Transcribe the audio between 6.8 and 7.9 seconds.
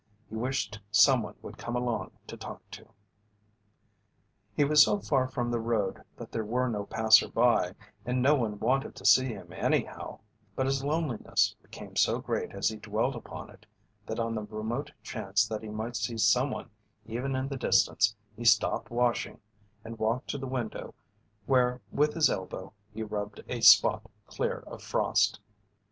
passersby,